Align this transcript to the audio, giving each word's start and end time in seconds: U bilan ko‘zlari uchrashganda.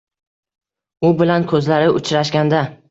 U 1.11 1.13
bilan 1.21 1.47
ko‘zlari 1.53 1.95
uchrashganda. 2.03 2.67